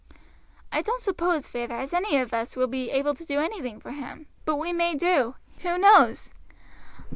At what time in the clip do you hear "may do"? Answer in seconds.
4.73-5.35